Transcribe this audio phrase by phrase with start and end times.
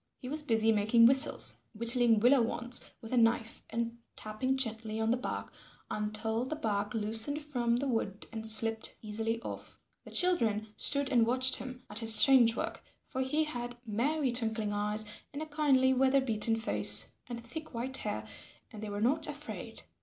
[0.17, 5.11] He was busy making whistles, whittling willow wands with a knife and tapping gently on
[5.11, 5.53] the bark
[5.91, 9.79] until the bark loosened from the wood and slipped easily off.
[10.03, 14.73] The children stood and watched him at his strange work, for he had merry twinkling
[14.73, 18.25] eyes, and a kindly weather beaten face, and thick white hair,
[18.73, 19.83] and they were not afraid.